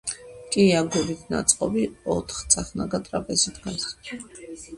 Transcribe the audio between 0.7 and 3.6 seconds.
აგურით ნაწყობი, ოთხწახნაგა ტრაპეზი